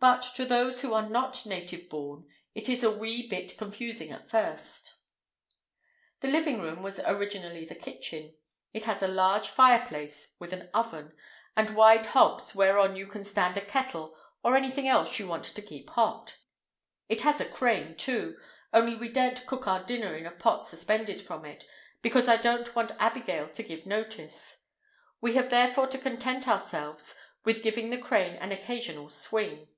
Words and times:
But 0.00 0.20
to 0.34 0.44
those 0.44 0.82
who 0.82 0.92
are 0.92 1.08
not 1.08 1.46
native 1.46 1.88
born 1.88 2.26
it 2.54 2.68
is 2.68 2.84
a 2.84 2.90
wee 2.90 3.26
bit 3.26 3.56
confusing 3.56 4.10
at 4.12 4.28
first. 4.28 4.96
The 6.20 6.28
living 6.28 6.60
room 6.60 6.82
was 6.82 7.00
originally 7.00 7.64
the 7.64 7.74
kitchen. 7.74 8.34
It 8.74 8.84
has 8.84 9.02
a 9.02 9.08
large 9.08 9.48
fireplace 9.48 10.36
with 10.38 10.52
an 10.52 10.68
oven, 10.74 11.14
and 11.56 11.74
wide 11.74 12.04
hobs 12.04 12.54
whereon 12.54 12.96
you 12.96 13.06
can 13.06 13.24
stand 13.24 13.56
a 13.56 13.62
kettle 13.62 14.14
or 14.42 14.58
anything 14.58 14.86
else 14.86 15.18
you 15.18 15.26
want 15.26 15.44
to 15.44 15.62
keep 15.62 15.88
hot. 15.88 16.36
It 17.08 17.22
has 17.22 17.40
a 17.40 17.48
crane, 17.48 17.96
too—only 17.96 18.96
we 18.96 19.08
daren't 19.08 19.46
cook 19.46 19.66
our 19.66 19.84
dinner 19.84 20.14
in 20.14 20.26
a 20.26 20.32
pot 20.32 20.64
suspended 20.66 21.22
from 21.22 21.46
it, 21.46 21.64
because 22.02 22.28
I 22.28 22.36
don't 22.36 22.76
want 22.76 22.92
Abigail 22.98 23.48
to 23.48 23.62
give 23.62 23.86
notice. 23.86 24.64
We 25.22 25.32
have 25.36 25.48
therefore 25.48 25.86
to 25.86 25.96
content 25.96 26.46
ourselves 26.46 27.18
with 27.46 27.62
giving 27.62 27.88
the 27.88 27.96
crane 27.96 28.34
an 28.36 28.52
occasional 28.52 29.08
swing. 29.08 29.68